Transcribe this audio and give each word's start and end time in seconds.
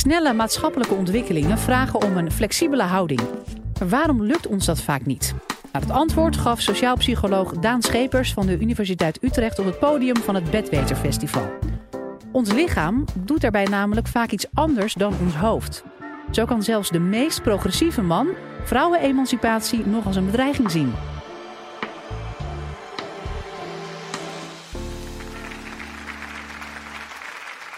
Snelle 0.00 0.32
maatschappelijke 0.32 0.94
ontwikkelingen 0.94 1.58
vragen 1.58 2.02
om 2.02 2.16
een 2.16 2.32
flexibele 2.32 2.82
houding. 2.82 3.20
Maar 3.78 3.88
waarom 3.88 4.22
lukt 4.22 4.46
ons 4.46 4.66
dat 4.66 4.82
vaak 4.82 5.06
niet? 5.06 5.34
Nou, 5.72 5.84
het 5.84 5.94
antwoord 5.94 6.36
gaf 6.36 6.60
sociaal 6.60 6.96
psycholoog 6.96 7.52
Daan 7.52 7.82
Schepers 7.82 8.32
van 8.32 8.46
de 8.46 8.58
Universiteit 8.60 9.22
Utrecht 9.22 9.58
op 9.58 9.64
het 9.64 9.78
podium 9.78 10.16
van 10.16 10.34
het 10.34 10.50
Bedweterfestival. 10.50 11.58
Ons 12.32 12.52
lichaam 12.52 13.04
doet 13.14 13.40
daarbij 13.40 13.64
namelijk 13.64 14.06
vaak 14.06 14.30
iets 14.30 14.46
anders 14.54 14.94
dan 14.94 15.14
ons 15.20 15.34
hoofd. 15.34 15.84
Zo 16.30 16.44
kan 16.44 16.62
zelfs 16.62 16.90
de 16.90 17.00
meest 17.00 17.42
progressieve 17.42 18.02
man 18.02 18.28
vrouwenemancipatie 18.64 19.86
nog 19.86 20.06
als 20.06 20.16
een 20.16 20.26
bedreiging 20.26 20.70
zien. 20.70 20.92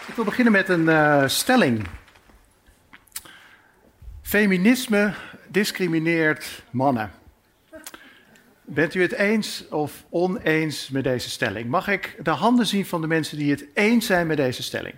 Ik 0.07 0.15
wil 0.15 0.25
beginnen 0.25 0.53
met 0.53 0.69
een 0.69 0.85
uh, 0.85 1.27
stelling. 1.27 1.87
Feminisme 4.33 5.13
discrimineert 5.47 6.63
mannen. 6.71 7.11
Bent 8.61 8.93
u 8.93 9.01
het 9.01 9.11
eens 9.11 9.67
of 9.69 10.03
oneens 10.09 10.89
met 10.89 11.03
deze 11.03 11.29
stelling? 11.29 11.69
Mag 11.69 11.87
ik 11.87 12.15
de 12.23 12.29
handen 12.29 12.65
zien 12.65 12.85
van 12.85 13.01
de 13.01 13.07
mensen 13.07 13.37
die 13.37 13.51
het 13.51 13.65
eens 13.73 14.05
zijn 14.05 14.27
met 14.27 14.37
deze 14.37 14.63
stelling? 14.63 14.95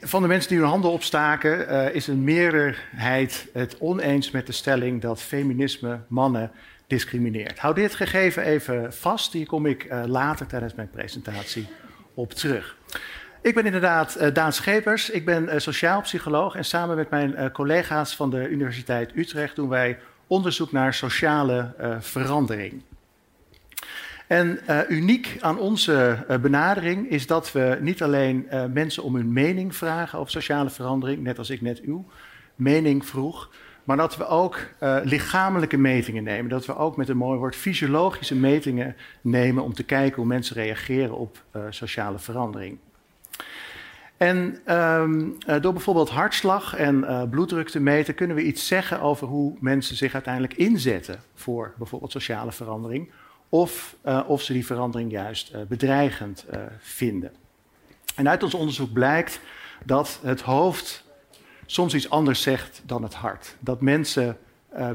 Van 0.00 0.22
de 0.22 0.28
mensen 0.28 0.48
die 0.48 0.58
hun 0.58 0.68
handen 0.68 0.90
opstaken, 0.90 1.70
uh, 1.70 1.94
is 1.94 2.06
een 2.06 2.24
meerderheid 2.24 3.46
het 3.52 3.78
oneens 3.78 4.30
met 4.30 4.46
de 4.46 4.52
stelling 4.52 5.00
dat 5.00 5.22
feminisme 5.22 6.00
mannen 6.08 6.50
discrimineert. 6.86 7.58
Hou 7.58 7.74
dit 7.74 7.94
gegeven 7.94 8.42
even 8.42 8.92
vast, 8.92 9.32
hier 9.32 9.46
kom 9.46 9.66
ik 9.66 9.84
uh, 9.84 10.02
later 10.06 10.46
tijdens 10.46 10.74
mijn 10.74 10.90
presentatie 10.90 11.66
op 12.14 12.32
terug. 12.32 12.76
Ik 13.44 13.54
ben 13.54 13.64
inderdaad 13.64 14.16
uh, 14.20 14.34
Daan 14.34 14.52
Schepers, 14.52 15.10
ik 15.10 15.24
ben 15.24 15.44
uh, 15.44 15.58
sociaal 15.58 16.00
psycholoog 16.00 16.54
en 16.54 16.64
samen 16.64 16.96
met 16.96 17.10
mijn 17.10 17.30
uh, 17.30 17.46
collega's 17.52 18.16
van 18.16 18.30
de 18.30 18.48
Universiteit 18.48 19.16
Utrecht 19.16 19.56
doen 19.56 19.68
wij 19.68 19.98
onderzoek 20.26 20.72
naar 20.72 20.94
sociale 20.94 21.74
verandering. 22.00 22.82
En 24.26 24.58
uniek 24.88 25.36
aan 25.40 25.58
onze 25.58 26.24
benadering 26.40 27.10
is 27.10 27.26
dat 27.26 27.52
we 27.52 27.78
niet 27.80 28.02
alleen 28.02 28.48
mensen 28.72 29.02
om 29.02 29.14
hun 29.14 29.32
mening 29.32 29.76
vragen 29.76 30.18
over 30.18 30.30
sociale 30.30 30.70
verandering, 30.70 31.22
net 31.22 31.38
als 31.38 31.50
ik 31.50 31.60
net 31.60 31.80
uw 31.80 32.04
mening 32.54 33.06
vroeg, 33.06 33.50
maar 33.84 33.96
dat 33.96 34.16
we 34.16 34.26
ook 34.26 34.58
lichamelijke 35.02 35.76
metingen 35.76 36.24
nemen. 36.24 36.50
Dat 36.50 36.66
we 36.66 36.76
ook 36.76 36.96
met 36.96 37.08
een 37.08 37.16
mooi 37.16 37.38
woord 37.38 37.56
fysiologische 37.56 38.36
metingen 38.36 38.96
nemen 39.20 39.62
om 39.62 39.74
te 39.74 39.84
kijken 39.84 40.16
hoe 40.16 40.26
mensen 40.26 40.56
reageren 40.56 41.16
op 41.16 41.44
sociale 41.70 42.18
verandering. 42.18 42.78
En 44.24 44.72
um, 44.76 45.38
door 45.60 45.72
bijvoorbeeld 45.72 46.10
hartslag 46.10 46.76
en 46.76 46.96
uh, 46.96 47.22
bloeddruk 47.30 47.68
te 47.68 47.80
meten, 47.80 48.14
kunnen 48.14 48.36
we 48.36 48.42
iets 48.42 48.66
zeggen 48.66 49.00
over 49.00 49.26
hoe 49.26 49.56
mensen 49.60 49.96
zich 49.96 50.14
uiteindelijk 50.14 50.54
inzetten 50.54 51.20
voor 51.34 51.74
bijvoorbeeld 51.78 52.12
sociale 52.12 52.52
verandering. 52.52 53.10
Of 53.48 53.96
uh, 54.06 54.20
of 54.26 54.42
ze 54.42 54.52
die 54.52 54.66
verandering 54.66 55.10
juist 55.10 55.68
bedreigend 55.68 56.46
vinden. 56.78 57.32
En 58.16 58.28
uit 58.28 58.42
ons 58.42 58.54
onderzoek 58.54 58.92
blijkt 58.92 59.40
dat 59.84 60.20
het 60.22 60.40
hoofd 60.40 61.04
soms 61.66 61.94
iets 61.94 62.10
anders 62.10 62.42
zegt 62.42 62.82
dan 62.86 63.02
het 63.02 63.14
hart. 63.14 63.56
Dat 63.58 63.80
mensen 63.80 64.36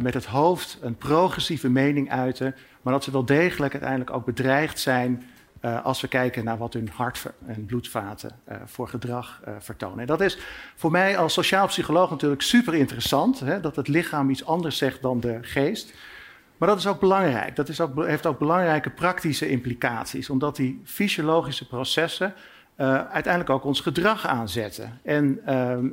met 0.02 0.14
het 0.14 0.26
hoofd 0.26 0.78
een 0.82 0.96
progressieve 0.96 1.70
mening 1.70 2.12
uiten, 2.12 2.56
maar 2.82 2.94
dat 2.94 3.04
ze 3.04 3.12
wel 3.12 3.26
degelijk 3.26 3.74
uiteindelijk 3.74 4.12
ook 4.12 4.26
bedreigd 4.26 4.80
zijn 4.80 5.24
uh, 5.62 5.86
als 5.86 6.02
we 6.02 6.08
kijken 6.08 6.44
naar 6.44 6.58
wat 6.58 6.74
hun 6.74 6.90
hart- 6.94 7.26
en 7.46 7.66
bloedvaten 7.66 8.32
uh, 8.50 8.56
voor 8.66 8.88
gedrag 8.88 9.42
uh, 9.48 9.54
vertonen. 9.60 10.00
En 10.00 10.06
dat 10.06 10.22
is 10.22 10.38
voor 10.76 10.92
mij 10.92 11.18
als 11.18 11.34
sociaal 11.34 11.68
psycholoog 11.68 12.10
natuurlijk 12.10 12.42
super 12.42 12.74
interessant, 12.74 13.40
hè, 13.40 13.60
dat 13.60 13.76
het 13.76 13.88
lichaam 13.88 14.30
iets 14.30 14.46
anders 14.46 14.78
zegt 14.78 15.02
dan 15.02 15.20
de 15.20 15.38
geest. 15.42 15.94
Maar 16.58 16.70
dat 16.70 16.78
is 16.78 16.88
ook 16.88 17.00
belangrijk. 17.00 17.56
Dat 17.56 17.70
is 17.70 17.82
ook, 17.82 18.06
heeft 18.06 18.26
ook 18.26 18.40
belangrijke 18.40 18.90
praktische 18.90 19.50
implicaties, 19.50 20.30
omdat 20.30 20.56
die 20.56 20.82
fysiologische 20.86 21.68
processen 21.68 22.34
uiteindelijk 23.12 23.50
ook 23.50 23.64
ons 23.64 23.82
gedrag 23.82 24.28
aanzetten. 24.28 25.00
En 25.04 25.40
ehm, 25.46 25.88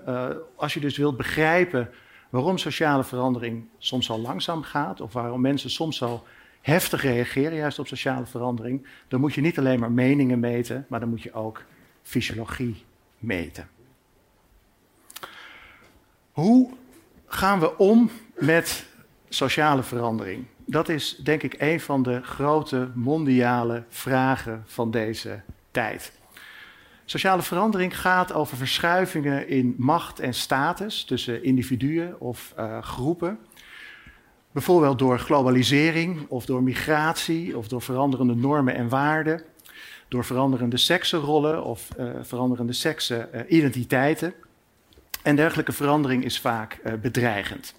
als 0.57 0.75
je 0.75 0.81
dus 0.81 0.97
wilt 0.97 1.17
begrijpen 1.17 1.91
waarom 2.31 2.59
sociale 2.59 3.05
verandering 3.05 3.67
soms 3.79 4.11
al 4.11 4.21
langzaam 4.21 4.63
gaat, 4.63 5.01
of 5.01 5.13
waarom 5.13 5.41
mensen 5.41 5.71
soms 5.71 6.03
al 6.03 6.27
heftig 6.67 7.03
reageren, 7.03 7.55
juist 7.55 7.79
op 7.79 7.87
sociale 7.87 8.27
verandering, 8.27 8.87
dan 9.09 9.21
moet 9.21 9.35
je 9.35 9.41
niet 9.41 9.59
alleen 9.59 9.81
maar 9.81 9.93
meningen 9.93 10.41
meten, 10.41 10.87
maar 10.89 11.01
dan 11.01 11.09
moet 11.09 11.23
je 11.23 11.33
ook 11.33 11.65
fysiologie 12.03 12.85
meten. 13.19 13.69
Hoe 16.33 16.71
gaan 17.27 17.61
we 17.61 17.79
om 17.79 18.11
met 18.35 18.87
sociale 19.29 19.83
verandering? 19.83 20.45
Dat 20.65 20.89
is 20.89 21.17
denk 21.17 21.43
ik 21.43 21.55
een 21.59 21.81
van 21.81 22.03
de 22.03 22.23
grote 22.23 22.91
mondiale 22.95 23.85
vragen 23.89 24.63
van 24.67 24.91
deze 24.91 25.41
tijd. 25.71 26.13
Sociale 27.05 27.43
verandering 27.43 28.01
gaat 28.01 28.33
over 28.33 28.57
verschuivingen 28.57 29.49
in 29.49 29.75
macht 29.79 30.21
en 30.21 30.35
status 30.35 31.05
tussen 31.05 31.45
individuen 31.45 32.21
of 32.21 32.55
uh, 32.59 32.83
groepen. 32.83 33.39
Bijvoorbeeld 34.57 34.99
door 34.99 35.19
globalisering 35.19 36.27
of 36.29 36.47
door 36.47 36.63
migratie 36.63 37.57
of 37.59 37.69
door 37.69 37.83
veranderende 37.83 38.35
normen 38.35 38.75
en 38.75 38.89
waarden, 38.89 39.43
door 40.09 40.25
veranderende 40.25 40.77
seksenrollen 40.77 41.65
of 41.65 41.89
uh, 41.99 42.11
veranderende 42.23 42.73
seksenidentiteiten. 42.73 44.35
en 45.23 45.37
dergelijke 45.37 45.73
verandering 45.73 46.25
is 46.25 46.41
vaak 46.41 46.81
uh, 46.85 46.93
bedreigend. 47.03 47.75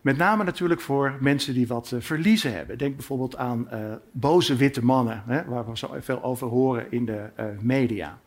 Met 0.00 0.16
name 0.16 0.44
natuurlijk 0.44 0.80
voor 0.80 1.16
mensen 1.20 1.54
die 1.54 1.66
wat 1.66 1.90
uh, 1.94 2.00
verliezen 2.00 2.52
hebben. 2.52 2.78
Denk 2.78 2.96
bijvoorbeeld 2.96 3.36
aan 3.36 3.68
boze 4.12 4.56
witte 4.56 4.84
mannen, 4.84 5.22
hè, 5.26 5.44
waar 5.44 5.66
we 5.66 5.78
zo 5.78 5.94
veel 6.00 6.22
over 6.22 6.48
horen 6.48 6.86
in 6.90 7.04
de 7.04 7.30
media. 7.60 8.18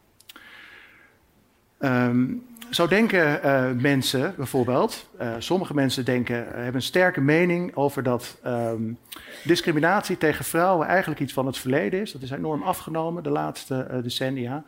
Um, 1.84 2.50
zo 2.72 2.88
denken 2.88 3.46
uh, 3.46 3.72
mensen 3.72 4.34
bijvoorbeeld, 4.38 5.10
uh, 5.22 5.36
sommige 5.40 5.74
mensen 5.74 6.06
denken, 6.06 6.46
uh, 6.46 6.52
hebben 6.54 6.76
een 6.76 6.82
sterke 6.82 7.22
mening 7.22 7.76
over 7.76 8.04
dat 8.04 8.38
um, 8.46 8.98
discriminatie 9.44 10.18
tegen 10.18 10.46
vrouwen 10.46 10.88
eigenlijk 10.88 11.20
iets 11.22 11.34
van 11.34 11.46
het 11.46 11.58
verleden 11.58 12.02
is. 12.02 12.12
Dat 12.12 12.22
is 12.22 12.32
enorm 12.32 12.64
afgenomen 12.64 13.24
de 13.24 13.30
laatste 13.30 14.00
decennia. 14.04 14.64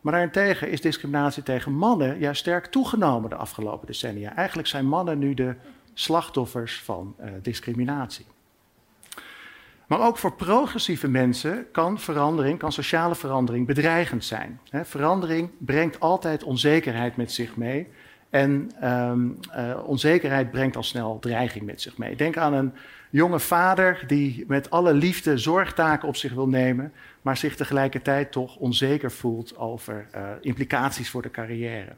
Maar 0.00 0.12
daarentegen 0.12 0.70
is 0.70 0.80
discriminatie 0.80 1.42
tegen 1.42 1.72
mannen 1.72 2.18
juist 2.18 2.40
sterk 2.40 2.66
toegenomen 2.66 3.30
de 3.30 3.36
afgelopen 3.36 3.86
decennia. 3.86 4.36
Eigenlijk 4.36 4.68
zijn 4.68 4.86
mannen 4.86 5.18
nu 5.18 5.34
de 5.34 5.54
slachtoffers 5.94 6.82
van 6.82 7.16
discriminatie. 7.42 8.26
Maar 9.86 10.00
ook 10.00 10.18
voor 10.18 10.32
progressieve 10.32 11.08
mensen 11.08 11.66
kan 11.72 12.00
verandering, 12.00 12.58
kan 12.58 12.72
sociale 12.72 13.14
verandering 13.14 13.66
bedreigend 13.66 14.24
zijn. 14.24 14.60
Verandering 14.72 15.50
brengt 15.58 16.00
altijd 16.00 16.42
onzekerheid 16.42 17.16
met 17.16 17.32
zich 17.32 17.56
mee. 17.56 17.88
En 18.30 18.70
um, 18.84 19.38
uh, 19.56 19.78
onzekerheid 19.84 20.50
brengt 20.50 20.76
al 20.76 20.82
snel 20.82 21.18
dreiging 21.18 21.64
met 21.64 21.80
zich 21.80 21.98
mee. 21.98 22.16
Denk 22.16 22.36
aan 22.36 22.54
een 22.54 22.72
jonge 23.10 23.40
vader 23.40 24.04
die 24.06 24.44
met 24.48 24.70
alle 24.70 24.94
liefde 24.94 25.38
zorgtaken 25.38 26.08
op 26.08 26.16
zich 26.16 26.32
wil 26.32 26.48
nemen, 26.48 26.92
maar 27.22 27.36
zich 27.36 27.56
tegelijkertijd 27.56 28.32
toch 28.32 28.56
onzeker 28.56 29.10
voelt 29.10 29.56
over 29.56 30.06
uh, 30.14 30.20
implicaties 30.40 31.10
voor 31.10 31.22
de 31.22 31.30
carrière. 31.30 31.96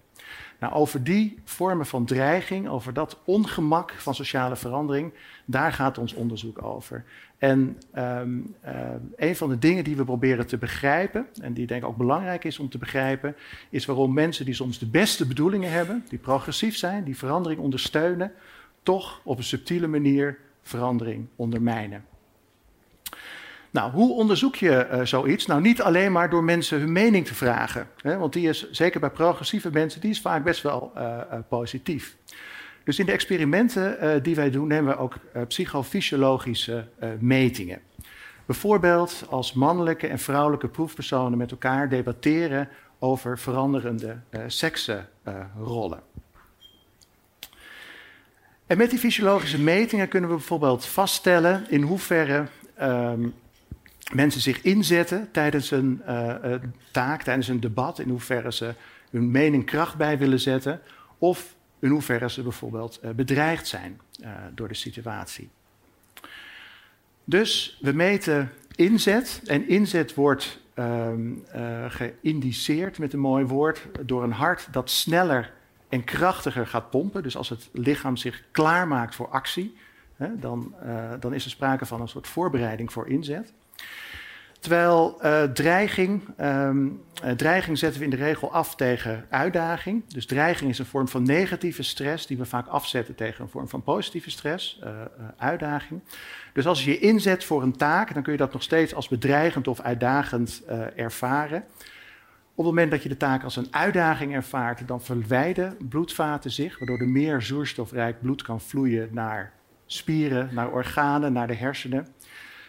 Nou, 0.59 0.73
over 0.73 1.05
die 1.05 1.39
vormen 1.45 1.87
van 1.87 2.05
dreiging, 2.05 2.69
over 2.69 2.93
dat 2.93 3.19
ongemak 3.25 3.93
van 3.93 4.15
sociale 4.15 4.57
verandering, 4.57 5.13
daar 5.45 5.73
gaat 5.73 5.99
ons 5.99 6.15
onderzoek 6.15 6.63
over. 6.63 7.05
En 7.39 7.79
um, 7.97 8.55
uh, 8.67 8.73
een 9.17 9.37
van 9.37 9.49
de 9.49 9.59
dingen 9.59 9.85
die 9.85 9.97
we 9.97 10.05
proberen 10.05 10.47
te 10.47 10.59
begrijpen, 10.59 11.27
en 11.41 11.53
die 11.53 11.67
denk 11.67 11.83
ik 11.83 11.89
ook 11.89 11.97
belangrijk 11.97 12.45
is 12.45 12.59
om 12.59 12.69
te 12.69 12.79
begrijpen, 12.79 13.37
is 13.71 13.87
waarom 13.87 14.13
mensen 14.13 14.45
die 14.45 14.55
soms 14.55 14.79
de 14.79 14.87
beste 14.87 15.27
bedoelingen 15.27 15.71
hebben, 15.71 16.05
die 16.09 16.19
progressief 16.19 16.77
zijn, 16.77 17.05
die 17.05 17.17
verandering 17.17 17.61
ondersteunen, 17.61 18.33
toch 18.83 19.21
op 19.25 19.39
een 19.39 19.45
subtiele 19.45 19.87
manier 19.87 20.39
verandering 20.63 21.27
ondermijnen. 21.37 22.05
Nou, 23.71 23.93
hoe 23.93 24.15
onderzoek 24.15 24.57
je 24.57 24.89
uh, 24.93 25.01
zoiets? 25.05 25.47
Nou, 25.47 25.61
niet 25.61 25.83
alleen 25.83 26.13
maar 26.13 26.31
door 26.31 26.45
mensen 26.45 26.81
hun 26.81 26.93
mening 26.93 27.27
te 27.27 27.35
vragen. 27.35 27.89
Hè, 27.97 28.17
want 28.17 28.33
die 28.33 28.49
is, 28.49 28.71
zeker 28.71 29.01
bij 29.01 29.11
progressieve 29.11 29.71
mensen, 29.71 30.01
die 30.01 30.11
is 30.11 30.21
vaak 30.21 30.45
best 30.45 30.63
wel 30.63 30.93
uh, 30.97 31.03
uh, 31.03 31.39
positief. 31.49 32.17
Dus 32.85 32.99
in 32.99 33.07
de 33.07 33.13
experimenten 33.13 34.23
die 34.23 34.35
wij 34.35 34.51
doen, 34.51 34.67
nemen 34.67 34.93
we 34.93 34.99
ook 35.01 35.15
psychofysiologische 35.49 36.89
metingen. 37.19 37.81
Bijvoorbeeld 38.47 39.25
als 39.31 39.53
mannelijke 39.53 40.07
en 40.07 40.19
vrouwelijke 40.19 40.69
proefpersonen 40.69 41.39
met 41.39 41.51
elkaar 41.51 41.89
debatteren 41.89 42.69
over 42.99 43.39
veranderende 43.39 44.17
seksenrollen. 44.47 46.01
En 48.67 48.79
met 48.79 48.91
die 48.91 48.99
fysiologische 48.99 49.61
metingen 49.61 50.09
kunnen 50.09 50.31
we 50.31 50.37
bijvoorbeeld 50.37 50.87
vaststellen 50.87 51.67
in 51.69 51.83
hoeverre 51.83 52.47
um, 52.81 53.35
mensen 54.15 54.41
zich 54.41 54.63
inzetten 54.63 55.29
tijdens 55.31 55.71
een 55.71 56.03
uh, 56.09 56.55
taak, 56.93 57.23
tijdens 57.23 57.49
een 57.49 57.61
debat, 57.61 57.99
in 57.99 58.09
hoeverre 58.09 58.53
ze 58.53 58.75
hun 59.11 59.31
mening 59.31 59.65
kracht 59.65 59.97
bij 59.97 60.19
willen 60.19 60.41
zetten, 60.41 60.81
of 61.19 61.55
in 61.79 61.91
hoeverre 61.91 62.31
ze 62.31 62.43
bijvoorbeeld 62.43 63.01
bedreigd 63.17 63.67
zijn 63.67 64.01
door 64.55 64.69
de 64.69 64.75
situatie. 64.75 65.49
Dus 67.25 67.79
we 67.81 67.93
meten 67.93 68.51
inzet 68.75 69.43
en 69.47 69.69
inzet 69.69 70.15
wordt 70.15 70.61
um, 70.75 71.45
geïndiceerd 71.89 72.99
met 72.99 73.13
een 73.13 73.21
mooi 73.21 73.45
woord 73.45 73.87
door 74.05 74.23
een 74.23 74.33
hart 74.33 74.69
dat 74.71 74.91
sneller 74.91 75.53
en 75.89 76.05
krachtiger 76.05 76.67
gaat 76.67 76.91
pompen. 76.91 77.23
Dus 77.23 77.37
als 77.37 77.49
het 77.49 77.69
lichaam 77.73 78.17
zich 78.17 78.43
klaarmaakt 78.51 79.15
voor 79.15 79.29
actie, 79.29 79.77
hè, 80.17 80.39
dan, 80.39 80.75
dan 81.21 81.35
is 81.35 81.45
er 81.45 81.51
sprake 81.51 81.87
van 81.87 82.01
een 82.01 82.09
soort 82.09 82.27
voorbereiding 82.27 82.93
voor 82.93 83.09
inzet. 83.09 83.53
Terwijl 84.61 85.19
uh, 85.23 85.43
dreiging, 85.43 86.23
um, 86.41 87.03
uh, 87.25 87.31
dreiging 87.31 87.79
zetten 87.79 87.99
we 87.99 88.05
in 88.05 88.11
de 88.11 88.25
regel 88.25 88.53
af 88.53 88.77
tegen 88.77 89.27
uitdaging. 89.31 90.13
Dus 90.13 90.27
dreiging 90.27 90.71
is 90.71 90.79
een 90.79 90.87
vorm 90.87 91.09
van 91.09 91.23
negatieve 91.23 91.83
stress 91.83 92.27
die 92.27 92.37
we 92.37 92.45
vaak 92.45 92.67
afzetten 92.67 93.15
tegen 93.15 93.45
een 93.45 93.51
vorm 93.51 93.69
van 93.69 93.83
positieve 93.83 94.31
stress, 94.31 94.81
uh, 94.85 94.91
uitdaging. 95.37 96.01
Dus 96.53 96.67
als 96.67 96.85
je 96.85 96.91
je 96.91 96.99
inzet 96.99 97.45
voor 97.45 97.63
een 97.63 97.77
taak, 97.77 98.15
dan 98.15 98.23
kun 98.23 98.33
je 98.33 98.39
dat 98.39 98.53
nog 98.53 98.63
steeds 98.63 98.95
als 98.95 99.09
bedreigend 99.09 99.69
of 99.69 99.81
uitdagend 99.81 100.63
ervaren. 100.97 101.65
Op 102.55 102.65
het 102.65 102.75
moment 102.75 102.91
dat 102.91 103.03
je 103.03 103.09
de 103.09 103.17
taak 103.17 103.45
als 103.45 103.57
een 103.57 103.69
uitdaging 103.71 104.35
ervaart, 104.35 104.89
dan 104.89 105.03
verwijden 105.03 105.77
bloedvaten 105.89 106.51
zich, 106.51 106.79
waardoor 106.79 106.99
er 106.99 107.09
meer 107.09 107.43
zuurstofrijk 107.43 108.21
bloed 108.21 108.43
kan 108.43 108.61
vloeien 108.61 109.09
naar 109.13 109.53
spieren, 109.87 110.49
naar 110.53 110.71
organen, 110.71 111.33
naar 111.33 111.47
de 111.47 111.55
hersenen. 111.55 112.07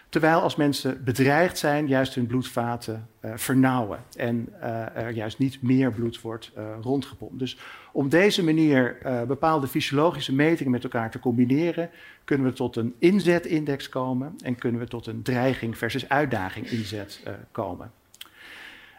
Terwijl 0.10 0.42
als 0.42 0.56
mensen 0.56 1.04
bedreigd 1.04 1.58
zijn, 1.58 1.88
juist 1.88 2.16
hun 2.16 2.28
bloedvaten 2.28 3.08
uh, 3.22 3.32
vernauwen 3.36 4.00
en 4.18 4.50
uh, 4.62 4.96
er 4.96 5.10
juist 5.10 5.40
niet 5.40 5.62
meer 5.62 5.92
bloed 5.92 6.22
wordt 6.22 6.52
uh, 6.58 6.64
rondgepompt. 6.82 7.40
Dus 7.40 7.58
om 7.92 8.10
deze 8.10 8.44
manier 8.44 8.98
bepaalde 9.28 9.68
fysiologische 9.68 10.34
metingen 10.34 10.72
met 10.72 10.84
elkaar 10.84 11.12
te 11.12 11.20
combineren, 11.20 11.90
kunnen 12.24 12.48
we 12.48 12.54
tot 12.54 12.76
een 12.76 12.96
inzetindex 13.00 13.90
komen 13.90 14.36
en 14.44 14.56
kunnen 14.56 14.82
we 14.82 14.88
tot 14.88 15.08
een 15.08 15.22
dreiging 15.22 15.78
versus 15.78 16.10
uitdaging 16.10 16.70
inzet 16.70 17.24
komen. 17.52 17.92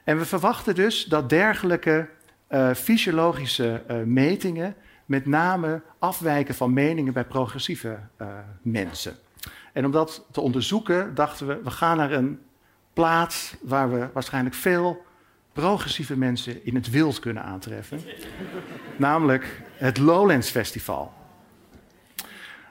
En 0.05 0.19
we 0.19 0.25
verwachten 0.25 0.75
dus 0.75 1.05
dat 1.05 1.29
dergelijke 1.29 2.09
fysiologische 2.75 3.83
metingen 4.05 4.75
met 5.07 5.27
name 5.27 5.83
afwijken 5.99 6.55
van 6.55 6.73
meningen 6.73 7.13
bij 7.13 7.25
progressieve 7.25 7.99
mensen. 8.63 9.17
En 9.73 9.85
om 9.85 9.91
dat 9.91 10.25
te 10.31 10.41
onderzoeken 10.41 11.15
dachten 11.15 11.47
we, 11.47 11.61
we 11.65 11.71
gaan 11.71 11.97
naar 11.97 12.13
een 12.13 12.41
plaats 12.93 13.55
waar 13.61 13.93
we 13.93 14.09
waarschijnlijk 14.13 14.55
veel 14.55 15.03
progressieve 15.53 16.17
mensen 16.17 16.65
in 16.65 16.75
het 16.75 16.91
wild 16.91 17.19
kunnen 17.19 17.43
aantreffen. 17.43 18.01
namelijk 18.97 19.63
het 19.75 19.99
Lowlands 19.99 20.51
Festival. 20.51 21.13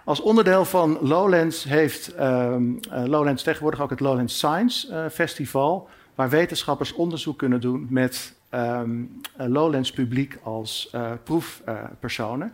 Als 0.04 0.22
onderdeel 0.22 0.66
van 0.66 0.98
Lowlands 1.02 1.64
heeft 1.64 2.20
um, 2.20 2.80
uh, 2.92 3.04
Lowlands 3.06 3.44
tegenwoordig 3.44 3.82
ook 3.82 3.90
het 3.90 4.00
Lowlands 4.00 4.36
Science 4.36 4.88
uh, 4.92 5.06
Festival, 5.12 5.90
waar 6.16 6.30
wetenschappers 6.30 6.94
onderzoek 6.94 7.38
kunnen 7.38 7.62
doen 7.62 7.88
met 7.90 8.34
um, 8.54 9.22
Lowlands 9.36 9.92
publiek 9.92 10.38
als 10.44 10.92
uh, 10.96 11.12
proefpersonen. 11.24 12.54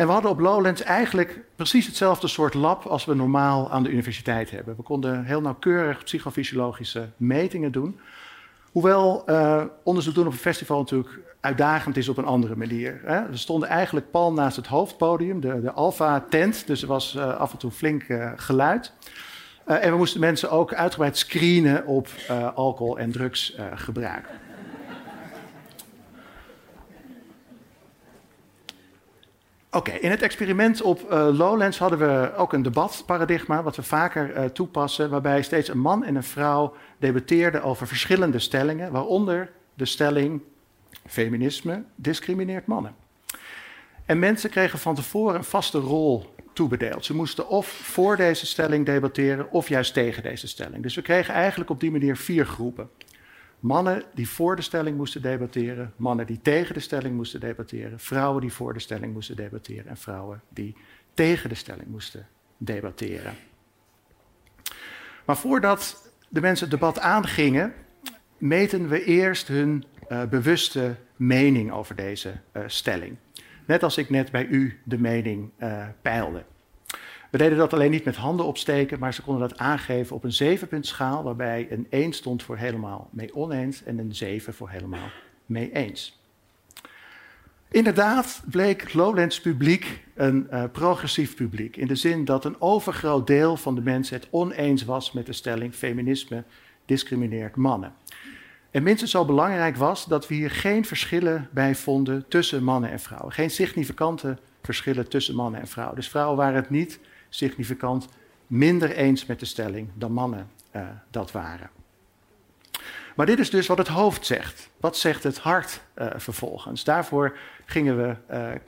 En 0.00 0.06
we 0.06 0.12
hadden 0.12 0.30
op 0.30 0.38
Lowlands 0.38 0.82
eigenlijk 0.82 1.40
precies 1.56 1.86
hetzelfde 1.86 2.28
soort 2.28 2.54
lab 2.54 2.84
als 2.86 3.04
we 3.04 3.14
normaal 3.14 3.70
aan 3.70 3.82
de 3.82 3.90
universiteit 3.90 4.50
hebben. 4.50 4.76
We 4.76 4.82
konden 4.82 5.24
heel 5.24 5.40
nauwkeurig 5.40 6.04
psychofysiologische 6.04 7.08
metingen 7.16 7.72
doen. 7.72 8.00
Hoewel 8.72 9.22
uh, 9.26 9.62
onderzoek 9.82 10.14
doen 10.14 10.26
op 10.26 10.32
een 10.32 10.38
festival 10.38 10.78
natuurlijk 10.78 11.18
uitdagend 11.40 11.96
is 11.96 12.08
op 12.08 12.16
een 12.16 12.24
andere 12.24 12.56
manier. 12.56 13.00
Hè. 13.04 13.28
We 13.28 13.36
stonden 13.36 13.68
eigenlijk 13.68 14.10
pal 14.10 14.32
naast 14.32 14.56
het 14.56 14.66
hoofdpodium, 14.66 15.40
de, 15.40 15.60
de 15.60 15.72
Alpha-tent, 15.72 16.66
dus 16.66 16.82
er 16.82 16.88
was 16.88 17.14
uh, 17.14 17.36
af 17.36 17.52
en 17.52 17.58
toe 17.58 17.70
flink 17.70 18.08
uh, 18.08 18.32
geluid. 18.36 18.92
en 19.64 19.90
we 19.90 19.96
moesten 19.96 20.20
mensen 20.20 20.50
ook 20.50 20.74
uitgebreid 20.74 21.18
screenen 21.18 21.86
op 21.86 22.08
alcohol- 22.54 22.98
en 22.98 23.12
drugsgebruik. 23.12 24.28
Oké, 29.72 29.90
in 29.90 30.10
het 30.10 30.22
experiment 30.22 30.82
op 30.82 31.00
uh, 31.12 31.28
Lowlands 31.32 31.78
hadden 31.78 31.98
we 31.98 32.32
ook 32.36 32.52
een 32.52 32.62
debatparadigma, 32.62 33.62
wat 33.62 33.76
we 33.76 33.82
vaker 33.82 34.36
uh, 34.36 34.44
toepassen, 34.44 35.10
waarbij 35.10 35.42
steeds 35.42 35.68
een 35.68 35.78
man 35.78 36.04
en 36.04 36.14
een 36.14 36.22
vrouw 36.22 36.74
debatteerden 36.98 37.62
over 37.62 37.86
verschillende 37.86 38.38
stellingen, 38.38 38.92
waaronder 38.92 39.50
de 39.74 39.84
stelling 39.84 40.42
feminisme 41.06 41.82
discrimineert 41.94 42.66
mannen. 42.66 42.94
En 44.06 44.18
mensen 44.18 44.50
kregen 44.50 44.78
van 44.78 44.94
tevoren 44.94 45.34
een 45.34 45.44
vaste 45.44 45.78
rol 45.78 46.34
toebedeeld. 46.52 47.04
Ze 47.04 47.14
moesten 47.14 47.48
of 47.48 47.68
voor 47.68 48.16
deze 48.16 48.46
stelling 48.46 48.86
debatteren 48.86 49.50
of 49.50 49.68
juist 49.68 49.92
tegen 49.92 50.22
deze 50.22 50.48
stelling. 50.48 50.82
Dus 50.82 50.94
we 50.94 51.02
kregen 51.02 51.34
eigenlijk 51.34 51.70
op 51.70 51.80
die 51.80 51.90
manier 51.90 52.16
vier 52.16 52.46
groepen. 52.46 52.90
Mannen 53.60 54.02
die 54.14 54.28
voor 54.28 54.56
de 54.56 54.62
stelling 54.62 54.96
moesten 54.96 55.22
debatteren, 55.22 55.92
mannen 55.96 56.26
die 56.26 56.40
tegen 56.42 56.74
de 56.74 56.80
stelling 56.80 57.16
moesten 57.16 57.40
debatteren, 57.40 58.00
vrouwen 58.00 58.40
die 58.40 58.52
voor 58.52 58.72
de 58.72 58.80
stelling 58.80 59.12
moesten 59.12 59.36
debatteren 59.36 59.86
en 59.86 59.96
vrouwen 59.96 60.42
die 60.48 60.76
tegen 61.14 61.48
de 61.48 61.54
stelling 61.54 61.86
moesten 61.86 62.26
debatteren. 62.56 63.34
Maar 65.24 65.36
voordat 65.36 66.12
de 66.28 66.40
mensen 66.40 66.68
het 66.68 66.80
debat 66.80 66.98
aangingen, 66.98 67.74
meten 68.38 68.88
we 68.88 69.04
eerst 69.04 69.48
hun 69.48 69.84
uh, 70.08 70.24
bewuste 70.24 70.96
mening 71.16 71.72
over 71.72 71.96
deze 71.96 72.32
uh, 72.52 72.62
stelling. 72.66 73.16
Net 73.66 73.82
als 73.82 73.96
ik 73.96 74.10
net 74.10 74.30
bij 74.30 74.46
u 74.46 74.80
de 74.84 74.98
mening 74.98 75.50
uh, 75.58 75.86
peilde. 76.02 76.44
We 77.30 77.38
deden 77.38 77.58
dat 77.58 77.72
alleen 77.72 77.90
niet 77.90 78.04
met 78.04 78.16
handen 78.16 78.46
opsteken, 78.46 78.98
maar 78.98 79.14
ze 79.14 79.22
konden 79.22 79.48
dat 79.48 79.58
aangeven 79.58 80.16
op 80.16 80.24
een 80.24 80.32
zevenpuntschaal, 80.32 81.22
waarbij 81.22 81.66
een 81.70 81.86
1 81.90 82.12
stond 82.12 82.42
voor 82.42 82.56
helemaal 82.56 83.08
mee 83.12 83.34
oneens 83.34 83.84
en 83.84 83.98
een 83.98 84.14
7 84.14 84.54
voor 84.54 84.70
helemaal 84.70 85.08
mee 85.46 85.72
eens. 85.72 86.18
Inderdaad 87.68 88.42
bleek 88.50 88.92
Lowlands 88.94 89.40
publiek 89.40 90.04
een 90.14 90.46
uh, 90.52 90.64
progressief 90.72 91.34
publiek, 91.34 91.76
in 91.76 91.86
de 91.86 91.94
zin 91.94 92.24
dat 92.24 92.44
een 92.44 92.60
overgroot 92.60 93.26
deel 93.26 93.56
van 93.56 93.74
de 93.74 93.80
mensen 93.80 94.16
het 94.16 94.28
oneens 94.30 94.84
was 94.84 95.12
met 95.12 95.26
de 95.26 95.32
stelling 95.32 95.74
feminisme 95.74 96.44
discrimineert 96.84 97.56
mannen. 97.56 97.92
En 98.70 98.82
minstens 98.82 99.10
zo 99.10 99.24
belangrijk 99.24 99.76
was 99.76 100.04
dat 100.04 100.28
we 100.28 100.34
hier 100.34 100.50
geen 100.50 100.84
verschillen 100.84 101.48
bij 101.50 101.74
vonden 101.74 102.24
tussen 102.28 102.64
mannen 102.64 102.90
en 102.90 103.00
vrouwen. 103.00 103.32
Geen 103.32 103.50
significante 103.50 104.38
verschillen 104.62 105.08
tussen 105.08 105.34
mannen 105.34 105.60
en 105.60 105.68
vrouwen. 105.68 105.96
Dus 105.96 106.08
vrouwen 106.08 106.36
waren 106.36 106.54
het 106.54 106.70
niet 106.70 107.00
significant 107.30 108.08
minder 108.46 108.90
eens 108.90 109.26
met 109.26 109.40
de 109.40 109.46
stelling 109.46 109.88
dan 109.94 110.12
mannen 110.12 110.50
uh, 110.76 110.82
dat 111.10 111.32
waren. 111.32 111.70
Maar 113.16 113.26
dit 113.26 113.38
is 113.38 113.50
dus 113.50 113.66
wat 113.66 113.78
het 113.78 113.88
hoofd 113.88 114.26
zegt. 114.26 114.70
Wat 114.76 114.96
zegt 114.96 115.22
het 115.22 115.38
hart 115.38 115.80
uh, 115.98 116.06
vervolgens? 116.16 116.84
Daarvoor, 116.84 117.36
gingen 117.64 117.96
we, 117.96 118.16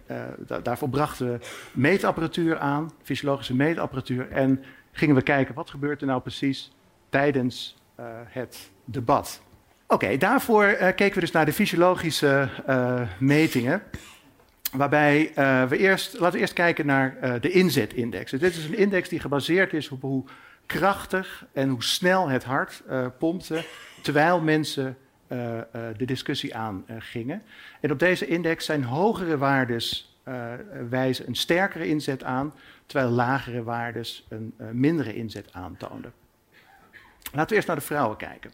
uh, 0.06 0.58
daarvoor 0.62 0.88
brachten 0.88 1.32
we 1.32 1.38
meetapparatuur 1.72 2.58
aan, 2.58 2.92
fysiologische 3.02 3.54
meetapparatuur, 3.54 4.30
en 4.30 4.64
gingen 4.92 5.14
we 5.14 5.22
kijken 5.22 5.54
wat 5.54 5.70
gebeurt 5.70 6.00
er 6.00 6.06
nou 6.06 6.20
precies 6.20 6.72
tijdens 7.08 7.76
het 8.26 8.70
debat. 8.84 9.42
Oké, 9.86 10.16
daarvoor 10.16 10.64
keken 10.74 11.14
we 11.14 11.20
dus 11.20 11.30
naar 11.30 11.46
de 11.46 11.52
fysiologische 11.52 12.48
metingen. 13.18 13.82
Waarbij 14.72 15.32
uh, 15.38 15.64
we 15.68 15.76
eerst, 15.78 16.18
laten 16.18 16.34
we 16.34 16.40
eerst 16.40 16.52
kijken 16.52 16.86
naar 16.86 17.16
uh, 17.22 17.34
de 17.40 17.50
inzetindex. 17.50 18.30
Dus 18.30 18.40
dit 18.40 18.56
is 18.56 18.64
een 18.64 18.76
index 18.76 19.08
die 19.08 19.20
gebaseerd 19.20 19.72
is 19.72 19.88
op 19.88 20.02
hoe 20.02 20.24
krachtig 20.66 21.46
en 21.52 21.68
hoe 21.68 21.82
snel 21.82 22.28
het 22.28 22.44
hart 22.44 22.82
uh, 22.90 23.06
pompte 23.18 23.64
terwijl 24.02 24.40
mensen 24.40 24.96
de 25.96 26.04
discussie 26.04 26.56
aangingen. 26.56 27.42
en 27.80 27.90
op 27.90 27.98
deze 27.98 28.26
index 28.26 28.64
zijn 28.64 28.84
hogere 28.84 29.38
waardes 29.38 30.16
wijzen 30.88 31.28
een 31.28 31.34
sterkere 31.34 31.86
inzet 31.86 32.24
aan, 32.24 32.54
terwijl 32.86 33.10
lagere 33.10 33.62
waardes 33.62 34.26
een 34.28 34.54
mindere 34.72 35.14
inzet 35.14 35.52
aantoonden. 35.52 36.12
Laten 37.32 37.48
we 37.48 37.54
eerst 37.54 37.66
naar 37.66 37.76
de 37.76 37.82
vrouwen 37.82 38.16
kijken. 38.16 38.50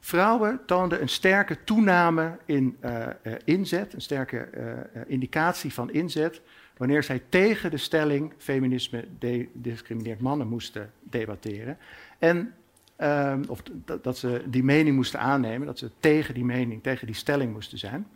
Vrouwen 0.00 0.60
toonden 0.66 1.00
een 1.00 1.08
sterke 1.08 1.64
toename 1.64 2.38
in 2.44 2.76
uh, 2.84 3.06
uh, 3.22 3.32
inzet, 3.44 3.94
een 3.94 4.00
sterke 4.00 4.48
uh, 4.56 5.02
indicatie 5.06 5.72
van 5.72 5.90
inzet, 5.90 6.40
wanneer 6.76 7.02
zij 7.02 7.22
tegen 7.28 7.70
de 7.70 7.76
stelling 7.76 8.32
feminisme 8.38 9.04
discrimineert 9.52 10.20
mannen 10.20 10.48
moesten 10.48 10.92
debatteren. 11.02 11.78
En, 12.18 12.54
ehm, 12.96 13.42
of 13.48 13.62
dat 14.02 14.18
ze 14.18 14.42
die 14.46 14.64
mening 14.64 14.96
moesten 14.96 15.20
aannemen, 15.20 15.66
dat 15.66 15.78
ze 15.78 15.90
tegen 16.00 16.34
die 16.34 16.44
mening, 16.44 16.82
tegen 16.82 17.06
die 17.06 17.16
stelling 17.16 17.52
moesten 17.52 17.78
zijn. 17.78 18.06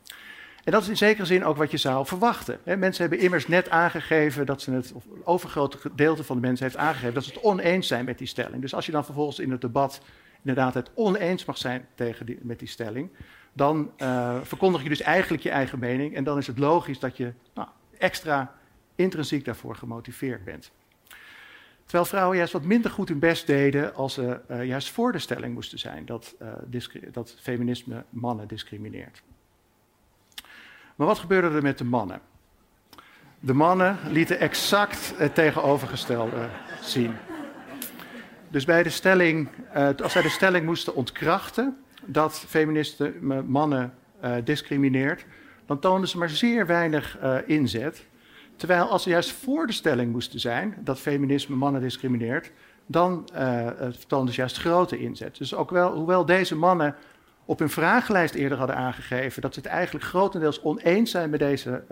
En 0.65 0.73
dat 0.73 0.83
is 0.83 0.89
in 0.89 0.97
zekere 0.97 1.27
zin 1.27 1.45
ook 1.45 1.57
wat 1.57 1.71
je 1.71 1.77
zou 1.77 2.07
verwachten. 2.07 2.59
Mensen 2.65 3.09
hebben 3.09 3.19
immers 3.19 3.49
net 3.49 3.71
aangegeven 3.71 4.47
dat 4.47 4.62
ze 4.62 4.71
het, 4.71 4.93
of 4.93 5.05
overgrote 5.25 5.79
gedeelte 5.79 6.25
van 6.25 6.37
de 6.37 6.47
mensen 6.47 6.67
heeft 6.67 6.77
aangegeven 6.77 7.15
dat 7.15 7.25
ze 7.25 7.33
het 7.33 7.43
oneens 7.43 7.87
zijn 7.87 8.05
met 8.05 8.19
die 8.19 8.27
stelling. 8.27 8.61
Dus 8.62 8.75
als 8.75 8.87
je 8.87 8.93
dan 8.93 9.05
vervolgens 9.05 9.39
in 9.39 9.51
het 9.51 9.61
debat 9.61 10.01
inderdaad 10.45 10.75
het 10.75 10.91
oneens 10.95 11.45
mag 11.45 11.59
zijn 11.59 11.87
tegen 11.95 12.39
met 12.43 12.59
die 12.59 12.69
stelling, 12.69 13.11
dan 13.53 13.93
uh, 13.99 14.41
verkondig 14.43 14.83
je 14.83 14.89
dus 14.89 15.01
eigenlijk 15.01 15.43
je 15.43 15.51
eigen 15.51 15.79
mening. 15.79 16.15
En 16.15 16.25
dan 16.25 16.39
is 16.39 16.47
het 16.47 16.59
logisch 16.59 16.99
dat 16.99 17.17
je 17.17 17.33
nou, 17.55 17.69
extra 17.99 18.55
intrinsiek 18.95 19.45
daarvoor 19.45 19.77
gemotiveerd 19.77 20.45
bent. 20.45 20.73
Terwijl 21.85 22.05
vrouwen 22.05 22.37
juist 22.37 22.53
wat 22.53 22.65
minder 22.65 22.91
goed 22.91 23.09
hun 23.09 23.19
best 23.19 23.47
deden 23.47 23.95
als 23.95 24.15
ze 24.15 24.41
uh, 24.51 24.65
juist 24.67 24.91
voor 24.91 25.13
de 25.13 25.19
stelling 25.19 25.55
moesten 25.55 25.79
zijn 25.79 26.05
dat, 26.07 26.35
uh, 26.43 26.81
dat 27.13 27.37
feminisme 27.41 28.05
mannen 28.11 28.49
discrimineert. 28.49 29.23
Maar 30.97 31.07
wat 31.07 31.19
gebeurde 31.19 31.57
er 31.57 31.63
met 31.63 31.79
de 31.79 31.85
mannen? 31.85 32.21
De 33.41 33.55
mannen 33.55 33.99
lieten 34.09 34.41
exact 34.41 35.15
het 35.17 35.35
tegenovergestelde 35.35 36.49
zien. 36.81 37.15
Dus 38.53 38.65
bij 38.65 38.83
de 38.83 38.91
stelling, 38.91 39.49
uh, 39.77 39.89
als 40.03 40.13
zij 40.13 40.23
de 40.23 40.29
stelling 40.29 40.65
moesten 40.65 40.95
ontkrachten 40.95 41.77
dat 42.05 42.39
feministen 42.49 43.15
mannen 43.47 43.95
discrimineert, 44.45 45.25
dan 45.67 45.79
toonden 45.79 46.09
ze 46.09 46.19
maar 46.19 46.31
zeer 46.31 46.67
weinig 46.67 47.19
inzet. 47.47 48.07
Terwijl 48.57 48.89
als 48.89 49.03
ze 49.03 49.11
juist 49.11 49.31
voor 49.31 49.67
de 49.67 49.73
stelling 49.73 50.13
moesten 50.13 50.41
zijn 50.41 50.77
dat 50.81 50.99
feminisme 50.99 51.57
mannen 51.57 51.81
discrimineert, 51.81 52.51
dan 52.87 53.29
vertoonden 53.91 54.35
ze 54.35 54.41
juist 54.41 54.59
grote 54.59 54.99
inzet. 54.99 55.39
Dus 55.39 55.55
ook 55.55 55.71
wel, 55.71 55.95
hoewel 55.95 56.27
deze 56.27 56.57
mannen 56.57 56.95
op 57.45 57.59
hun 57.59 57.71
vragenlijst 57.71 58.35
eerder 58.35 58.59
hadden 58.59 58.77
aangegeven 58.77 59.43
dat 59.43 59.55
ze 59.55 59.61
het 59.61 59.69
eigenlijk 59.69 60.05
grotendeels 60.05 60.63
oneens 60.63 61.11
zijn 61.11 61.31
met 61.31 61.41
deze 61.41 61.83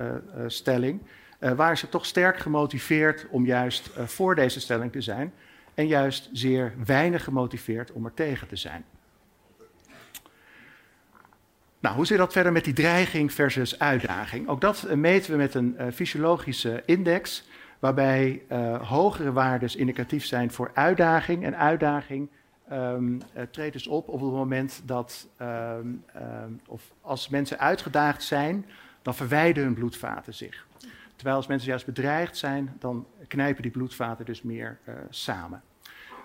stelling, 0.46 1.02
waren 1.38 1.78
ze 1.78 1.88
toch 1.88 2.06
sterk 2.06 2.38
gemotiveerd 2.38 3.26
om 3.30 3.46
juist 3.46 3.90
voor 4.04 4.34
deze 4.34 4.60
stelling 4.60 4.92
te 4.92 5.00
zijn 5.00 5.32
en 5.80 5.86
juist 5.86 6.28
zeer 6.32 6.74
weinig 6.86 7.24
gemotiveerd 7.24 7.92
om 7.92 8.04
er 8.04 8.14
tegen 8.14 8.48
te 8.48 8.56
zijn. 8.56 8.84
Nou, 11.80 11.96
hoe 11.96 12.06
zit 12.06 12.18
dat 12.18 12.32
verder 12.32 12.52
met 12.52 12.64
die 12.64 12.74
dreiging 12.74 13.32
versus 13.32 13.78
uitdaging? 13.78 14.48
Ook 14.48 14.60
dat 14.60 14.86
uh, 14.86 14.94
meten 14.94 15.30
we 15.30 15.36
met 15.36 15.54
een 15.54 15.76
uh, 15.78 15.86
fysiologische 15.92 16.82
index, 16.86 17.48
waarbij 17.78 18.42
uh, 18.52 18.88
hogere 18.88 19.32
waarden 19.32 19.78
indicatief 19.78 20.24
zijn 20.24 20.50
voor 20.50 20.70
uitdaging. 20.74 21.44
En 21.44 21.56
uitdaging 21.56 22.28
um, 22.72 23.20
treedt 23.50 23.72
dus 23.72 23.86
op 23.86 24.08
op 24.08 24.20
het 24.20 24.30
moment 24.30 24.82
dat, 24.84 25.28
um, 25.40 25.46
um, 26.16 26.60
of 26.66 26.92
als 27.00 27.28
mensen 27.28 27.58
uitgedaagd 27.58 28.22
zijn, 28.22 28.66
dan 29.02 29.14
verwijden 29.14 29.64
hun 29.64 29.74
bloedvaten 29.74 30.34
zich. 30.34 30.66
Terwijl 31.16 31.36
als 31.36 31.46
mensen 31.46 31.68
juist 31.68 31.86
bedreigd 31.86 32.36
zijn, 32.36 32.76
dan 32.78 33.06
knijpen 33.28 33.62
die 33.62 33.70
bloedvaten 33.70 34.24
dus 34.24 34.42
meer 34.42 34.78
samen. 35.10 35.62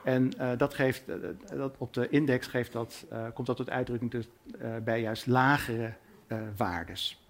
En 0.05 0.31
uh, 0.39 0.51
dat 0.57 0.73
geeft, 0.73 1.03
uh, 1.09 1.15
dat 1.57 1.75
op 1.77 1.93
de 1.93 2.09
index 2.09 2.47
geeft 2.47 2.71
dat, 2.71 3.05
komt 3.33 3.47
dat 3.47 3.57
tot 3.57 3.69
uitdrukking 3.69 4.11
dus, 4.11 4.27
bij 4.83 5.01
juist 5.01 5.27
lagere 5.27 5.93
waardes. 6.57 7.23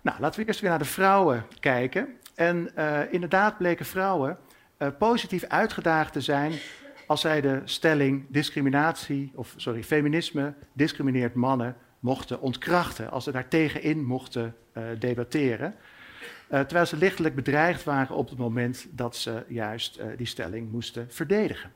Nou, 0.00 0.20
laten 0.20 0.40
we 0.40 0.46
eerst 0.46 0.60
weer 0.60 0.70
naar 0.70 0.78
de 0.78 0.84
vrouwen 0.84 1.46
kijken. 1.60 2.08
En 2.34 2.74
inderdaad 3.10 3.58
bleken 3.58 3.86
vrouwen 3.86 4.38
positief 4.98 5.44
uitgedaagd 5.44 6.12
te 6.12 6.20
zijn 6.20 6.52
als 7.06 7.20
zij 7.20 7.40
de 7.40 7.60
stelling 7.64 8.24
discriminatie, 8.28 9.32
of 9.34 9.54
sorry, 9.56 9.82
feminisme 9.82 10.54
discrimineert 10.72 11.34
mannen 11.34 11.76
mochten 12.00 12.40
ontkrachten, 12.40 13.10
als 13.10 13.24
ze 13.24 13.32
daar 13.32 13.48
tegenin 13.48 14.04
mochten 14.04 14.56
debatteren. 14.98 15.74
Uh, 16.50 16.60
terwijl 16.60 16.86
ze 16.86 16.96
lichtelijk 16.96 17.34
bedreigd 17.34 17.84
waren 17.84 18.16
op 18.16 18.28
het 18.28 18.38
moment 18.38 18.86
dat 18.90 19.16
ze 19.16 19.44
juist 19.48 19.98
uh, 19.98 20.06
die 20.16 20.26
stelling 20.26 20.72
moesten 20.72 21.06
verdedigen. 21.10 21.72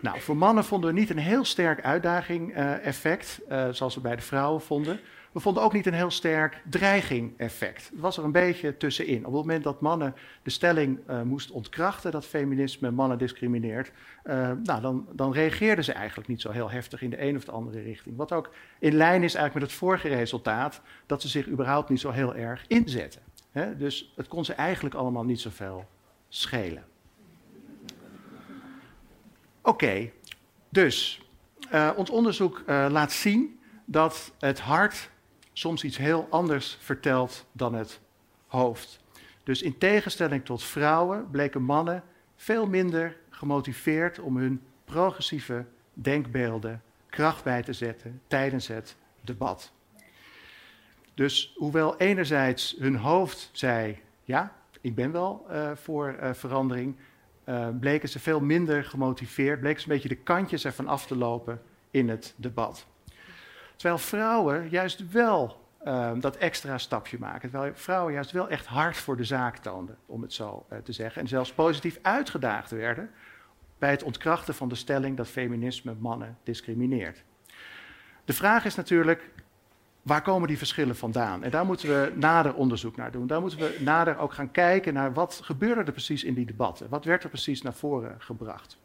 Nou, 0.00 0.20
voor 0.20 0.36
mannen 0.36 0.64
vonden 0.64 0.94
we 0.94 1.00
niet 1.00 1.10
een 1.10 1.18
heel 1.18 1.44
sterk 1.44 1.82
uitdaging-effect, 1.82 3.40
uh, 3.50 3.68
zoals 3.70 3.94
we 3.94 4.00
bij 4.00 4.16
de 4.16 4.22
vrouwen 4.22 4.62
vonden. 4.62 5.00
We 5.32 5.40
vonden 5.40 5.62
ook 5.62 5.72
niet 5.72 5.86
een 5.86 5.94
heel 5.94 6.10
sterk 6.10 6.62
dreiging-effect. 6.68 7.88
Het 7.90 8.00
was 8.00 8.16
er 8.16 8.24
een 8.24 8.32
beetje 8.32 8.76
tussenin. 8.76 9.18
Op 9.18 9.24
het 9.24 9.32
moment 9.32 9.64
dat 9.64 9.80
mannen 9.80 10.14
de 10.42 10.50
stelling 10.50 10.98
uh, 11.08 11.22
moesten 11.22 11.54
ontkrachten 11.54 12.10
dat 12.10 12.26
feminisme 12.26 12.90
mannen 12.90 13.18
discrimineert, 13.18 13.92
uh, 14.24 14.50
nou, 14.62 14.80
dan, 14.80 15.06
dan 15.12 15.32
reageerden 15.32 15.84
ze 15.84 15.92
eigenlijk 15.92 16.28
niet 16.28 16.40
zo 16.40 16.50
heel 16.50 16.70
heftig 16.70 17.02
in 17.02 17.10
de 17.10 17.22
een 17.22 17.36
of 17.36 17.44
de 17.44 17.50
andere 17.50 17.80
richting. 17.80 18.16
Wat 18.16 18.32
ook 18.32 18.50
in 18.78 18.94
lijn 18.94 19.22
is 19.22 19.34
eigenlijk 19.34 19.54
met 19.54 19.62
het 19.62 19.72
vorige 19.72 20.08
resultaat, 20.08 20.80
dat 21.06 21.22
ze 21.22 21.28
zich 21.28 21.48
überhaupt 21.48 21.88
niet 21.88 22.00
zo 22.00 22.10
heel 22.10 22.34
erg 22.34 22.64
inzetten. 22.66 23.22
Dus 23.76 24.12
het 24.16 24.28
kon 24.28 24.44
ze 24.44 24.52
eigenlijk 24.52 24.94
allemaal 24.94 25.24
niet 25.24 25.40
zoveel 25.40 25.86
schelen. 26.28 26.84
Oké, 29.62 30.10
dus 30.68 31.22
uh, 31.72 31.90
ons 31.96 32.10
onderzoek 32.10 32.62
laat 32.66 33.12
zien 33.12 33.60
dat 33.84 34.32
het 34.38 34.60
hart 34.60 35.10
soms 35.52 35.84
iets 35.84 35.96
heel 35.96 36.26
anders 36.30 36.78
vertelt 36.80 37.46
dan 37.52 37.74
het 37.74 38.00
hoofd. 38.46 39.00
Dus 39.42 39.62
in 39.62 39.78
tegenstelling 39.78 40.44
tot 40.44 40.64
vrouwen 40.64 41.30
bleken 41.30 41.62
mannen 41.62 42.02
veel 42.36 42.66
minder 42.66 43.16
gemotiveerd 43.30 44.18
om 44.18 44.36
hun 44.36 44.62
progressieve 44.84 45.64
denkbeelden 45.92 46.82
kracht 47.08 47.44
bij 47.44 47.62
te 47.62 47.72
zetten 47.72 48.20
tijdens 48.26 48.66
het 48.66 48.96
debat. 49.20 49.72
Dus 51.14 51.52
hoewel 51.56 51.96
enerzijds 51.96 52.76
hun 52.78 52.96
hoofd 52.96 53.48
zei: 53.52 54.00
ja, 54.24 54.56
ik 54.80 54.94
ben 54.94 55.12
wel 55.12 55.46
uh, 55.50 55.70
voor 55.74 56.16
uh, 56.20 56.32
verandering, 56.32 56.96
uh, 57.44 57.68
bleken 57.80 58.08
ze 58.08 58.18
veel 58.18 58.40
minder 58.40 58.84
gemotiveerd, 58.84 59.60
bleken 59.60 59.80
ze 59.80 59.88
een 59.88 59.94
beetje 59.94 60.08
de 60.08 60.22
kantjes 60.22 60.64
ervan 60.64 60.88
af 60.88 61.06
te 61.06 61.16
lopen 61.16 61.62
in 61.90 62.08
het 62.08 62.34
debat. 62.36 62.86
Terwijl 63.76 63.98
vrouwen 63.98 64.68
juist 64.68 65.10
wel 65.10 65.60
um, 65.86 66.20
dat 66.20 66.36
extra 66.36 66.78
stapje 66.78 67.18
maken. 67.18 67.50
Terwijl 67.50 67.72
vrouwen 67.74 68.12
juist 68.12 68.30
wel 68.30 68.48
echt 68.48 68.66
hard 68.66 68.96
voor 68.96 69.16
de 69.16 69.24
zaak 69.24 69.56
toonden, 69.56 69.96
om 70.06 70.22
het 70.22 70.32
zo 70.32 70.66
uh, 70.72 70.78
te 70.78 70.92
zeggen. 70.92 71.22
En 71.22 71.28
zelfs 71.28 71.52
positief 71.52 71.98
uitgedaagd 72.02 72.70
werden 72.70 73.10
bij 73.78 73.90
het 73.90 74.02
ontkrachten 74.02 74.54
van 74.54 74.68
de 74.68 74.74
stelling 74.74 75.16
dat 75.16 75.28
feminisme 75.28 75.94
mannen 75.98 76.38
discrimineert. 76.42 77.24
De 78.24 78.32
vraag 78.32 78.64
is 78.64 78.74
natuurlijk, 78.74 79.30
waar 80.02 80.22
komen 80.22 80.48
die 80.48 80.58
verschillen 80.58 80.96
vandaan? 80.96 81.42
En 81.42 81.50
daar 81.50 81.66
moeten 81.66 81.88
we 81.88 82.12
nader 82.14 82.54
onderzoek 82.54 82.96
naar 82.96 83.10
doen. 83.10 83.26
Daar 83.26 83.40
moeten 83.40 83.58
we 83.58 83.76
nader 83.80 84.18
ook 84.18 84.32
gaan 84.32 84.50
kijken 84.50 84.94
naar 84.94 85.12
wat 85.12 85.40
gebeurde 85.44 85.82
er 85.82 85.92
precies 85.92 86.24
in 86.24 86.34
die 86.34 86.46
debatten. 86.46 86.88
Wat 86.88 87.04
werd 87.04 87.22
er 87.22 87.28
precies 87.28 87.62
naar 87.62 87.74
voren 87.74 88.14
gebracht? 88.18 88.78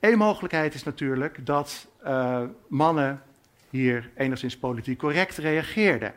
Eén 0.00 0.18
mogelijkheid 0.18 0.74
is 0.74 0.82
natuurlijk 0.82 1.46
dat 1.46 1.88
uh, 2.04 2.42
mannen 2.68 3.22
hier 3.76 4.10
enigszins 4.16 4.56
politiek 4.56 4.98
correct 4.98 5.36
reageerden. 5.36 6.14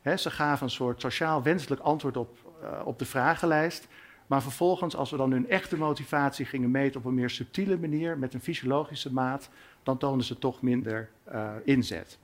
He, 0.00 0.16
ze 0.16 0.30
gaven 0.30 0.64
een 0.64 0.72
soort 0.72 1.00
sociaal 1.00 1.42
wenselijk 1.42 1.80
antwoord 1.80 2.16
op, 2.16 2.38
uh, 2.62 2.86
op 2.86 2.98
de 2.98 3.04
vragenlijst. 3.04 3.88
Maar 4.26 4.42
vervolgens, 4.42 4.96
als 4.96 5.10
we 5.10 5.16
dan 5.16 5.30
hun 5.30 5.48
echte 5.48 5.76
motivatie 5.76 6.46
gingen 6.46 6.70
meten 6.70 7.00
op 7.00 7.06
een 7.06 7.14
meer 7.14 7.30
subtiele 7.30 7.78
manier, 7.78 8.18
met 8.18 8.34
een 8.34 8.40
fysiologische 8.40 9.12
maat, 9.12 9.48
dan 9.82 9.98
toonden 9.98 10.26
ze 10.26 10.38
toch 10.38 10.62
minder 10.62 11.08
uh, 11.32 11.50
inzet. 11.64 12.18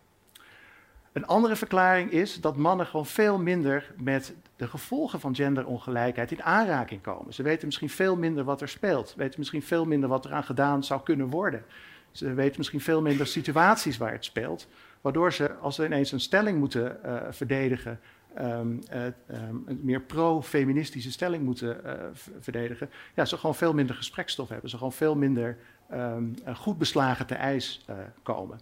Een 1.13 1.27
andere 1.27 1.57
verklaring 1.57 2.11
is 2.11 2.41
dat 2.41 2.57
mannen 2.57 2.87
gewoon 2.87 3.07
veel 3.07 3.39
minder 3.39 3.95
met 3.97 4.35
de 4.57 4.67
gevolgen 4.69 5.21
van 5.21 5.35
genderongelijkheid 5.35 6.33
in 6.33 6.43
aanraking 6.43 7.03
komen. 7.03 7.35
Ze 7.35 7.43
weten 7.43 7.67
misschien 7.67 7.91
veel 7.91 8.17
minder 8.17 8.45
wat 8.45 8.61
er 8.61 8.69
speelt, 8.69 9.15
weten 9.17 9.39
misschien 9.39 9.63
veel 9.63 9.85
minder 9.85 10.09
wat 10.09 10.25
eraan 10.25 10.45
gedaan 10.45 10.85
zou 10.85 11.03
kunnen 11.03 11.29
worden. 11.29 11.65
Ze 12.13 12.35
weten 12.35 12.55
misschien 12.57 12.81
veel 12.81 13.03
minder 13.03 13.27
situaties 13.27 13.97
waar 13.97 14.13
het 14.13 14.25
speelt. 14.25 14.69
Waardoor 15.01 15.33
ze, 15.33 15.55
als 15.55 15.75
ze 15.75 15.85
ineens 15.85 16.13
een 16.13 16.21
stelling 16.21 16.59
moeten 16.59 16.99
uh, 17.05 17.23
verdedigen, 17.31 18.01
um, 18.39 18.81
uh, 18.93 19.05
um, 19.05 19.63
een 19.67 19.81
meer 19.83 20.01
pro-feministische 20.01 21.13
stelling 21.13 21.45
moeten 21.45 21.81
uh, 21.87 21.93
verdedigen, 22.41 22.91
ja, 23.15 23.25
ze 23.25 23.37
gewoon 23.37 23.55
veel 23.55 23.75
minder 23.75 23.97
gesprekstof 23.97 24.49
hebben. 24.49 24.71
Ze 24.71 24.77
gewoon 24.77 24.93
veel 24.93 25.15
minder 25.15 25.59
um, 25.93 26.35
goed 26.55 26.79
beslagen 26.79 27.27
te 27.27 27.35
ijs 27.35 27.87
komen. 28.23 28.61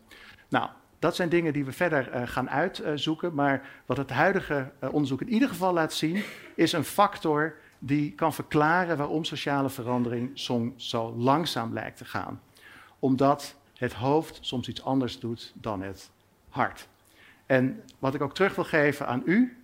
Nou, 0.48 0.68
dat 0.98 1.16
zijn 1.16 1.28
dingen 1.28 1.52
die 1.52 1.64
we 1.64 1.72
verder 1.72 2.28
gaan 2.28 2.50
uitzoeken. 2.50 3.34
Maar 3.34 3.68
wat 3.86 3.96
het 3.96 4.10
huidige 4.10 4.70
onderzoek 4.90 5.20
in 5.20 5.32
ieder 5.32 5.48
geval 5.48 5.72
laat 5.72 5.92
zien, 5.92 6.22
is 6.54 6.72
een 6.72 6.84
factor 6.84 7.54
die 7.78 8.12
kan 8.12 8.34
verklaren 8.34 8.96
waarom 8.96 9.24
sociale 9.24 9.70
verandering 9.70 10.30
soms 10.34 10.88
zo 10.88 11.14
langzaam 11.16 11.72
lijkt 11.72 11.96
te 11.96 12.04
gaan 12.04 12.40
omdat 13.00 13.56
het 13.74 13.92
hoofd 13.92 14.38
soms 14.40 14.68
iets 14.68 14.84
anders 14.84 15.18
doet 15.18 15.52
dan 15.54 15.82
het 15.82 16.10
hart. 16.48 16.88
En 17.46 17.82
wat 17.98 18.14
ik 18.14 18.20
ook 18.20 18.34
terug 18.34 18.54
wil 18.54 18.64
geven 18.64 19.06
aan 19.06 19.22
u, 19.24 19.58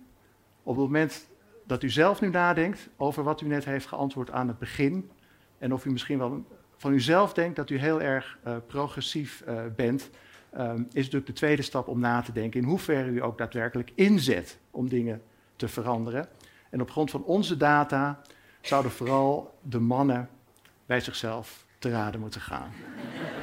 op 0.63 0.75
het 0.75 0.83
moment 0.83 1.27
dat 1.65 1.83
u 1.83 1.89
zelf 1.89 2.21
nu 2.21 2.29
nadenkt 2.29 2.89
over 2.97 3.23
wat 3.23 3.41
u 3.41 3.47
net 3.47 3.65
heeft 3.65 3.85
geantwoord 3.85 4.31
aan 4.31 4.47
het 4.47 4.59
begin, 4.59 5.09
en 5.57 5.73
of 5.73 5.85
u 5.85 5.91
misschien 5.91 6.17
wel 6.17 6.45
van 6.77 6.93
uzelf 6.93 7.33
denkt 7.33 7.55
dat 7.55 7.69
u 7.69 7.77
heel 7.77 8.01
erg 8.01 8.37
uh, 8.47 8.55
progressief 8.67 9.43
uh, 9.47 9.61
bent, 9.75 10.09
um, 10.57 10.87
is 10.91 11.03
natuurlijk 11.03 11.25
de 11.25 11.33
tweede 11.33 11.61
stap 11.61 11.87
om 11.87 11.99
na 11.99 12.21
te 12.21 12.31
denken 12.31 12.61
in 12.61 12.67
hoeverre 12.67 13.09
u 13.09 13.23
ook 13.23 13.37
daadwerkelijk 13.37 13.91
inzet 13.95 14.59
om 14.71 14.89
dingen 14.89 15.21
te 15.55 15.67
veranderen. 15.67 16.27
En 16.69 16.81
op 16.81 16.91
grond 16.91 17.11
van 17.11 17.23
onze 17.23 17.57
data 17.57 18.21
zouden 18.61 18.91
vooral 18.91 19.57
de 19.61 19.79
mannen 19.79 20.29
bij 20.85 20.99
zichzelf 20.99 21.65
te 21.79 21.89
raden 21.89 22.19
moeten 22.19 22.41
gaan. 22.41 22.71